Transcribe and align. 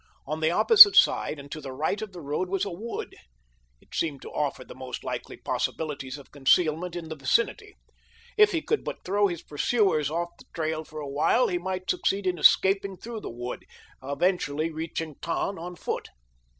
On 0.25 0.39
the 0.39 0.49
opposite 0.49 0.95
side 0.95 1.37
and 1.37 1.51
to 1.51 1.61
the 1.61 1.73
right 1.73 2.01
of 2.01 2.11
the 2.11 2.21
road 2.21 2.49
was 2.49 2.65
a 2.65 2.71
wood. 2.71 3.15
It 3.79 3.93
seemed 3.93 4.23
to 4.23 4.31
offer 4.31 4.63
the 4.65 4.73
most 4.73 5.03
likely 5.03 5.37
possibilities 5.37 6.17
of 6.17 6.31
concealment 6.31 6.95
in 6.95 7.09
the 7.09 7.15
vicinity. 7.15 7.75
If 8.35 8.51
he 8.51 8.63
could 8.63 8.83
but 8.83 9.05
throw 9.05 9.27
his 9.27 9.43
pursuers 9.43 10.09
off 10.09 10.29
the 10.39 10.45
trail 10.55 10.83
for 10.83 10.99
a 11.01 11.07
while 11.07 11.49
he 11.49 11.59
might 11.59 11.87
succeed 11.87 12.25
in 12.25 12.39
escaping 12.39 12.97
through 12.97 13.19
the 13.19 13.29
wood, 13.29 13.63
eventually 14.01 14.71
reaching 14.71 15.17
Tann 15.21 15.59
on 15.59 15.75
foot. 15.75 16.09